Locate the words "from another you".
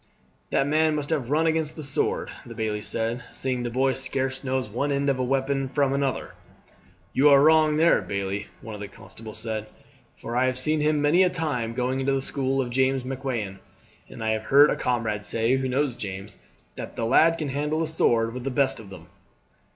5.69-7.29